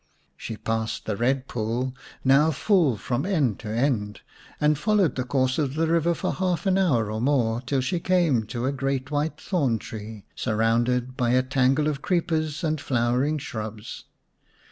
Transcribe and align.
She 0.35 0.57
passed 0.57 1.05
the 1.05 1.15
Ked 1.15 1.47
Pool, 1.47 1.93
now 2.25 2.49
full 2.49 2.97
from 2.97 3.23
end 3.23 3.59
to 3.59 3.69
end, 3.69 4.21
and 4.59 4.75
followed 4.75 5.15
the 5.15 5.23
course 5.23 5.59
of 5.59 5.75
the 5.75 5.85
river 5.85 6.15
for 6.15 6.33
half 6.33 6.65
an 6.65 6.79
hour 6.79 7.11
or 7.11 7.21
more 7.21 7.61
till 7.61 7.81
she 7.81 7.99
came 7.99 8.47
to 8.47 8.65
a 8.65 8.71
great 8.71 9.11
white 9.11 9.39
thorn 9.39 9.77
tree 9.77 10.25
surrounded 10.33 11.15
by 11.15 11.33
a 11.33 11.43
tangle 11.43 11.87
of 11.87 12.01
creepers 12.01 12.63
and 12.63 12.81
flowering 12.81 13.37
shrubs. 13.37 14.05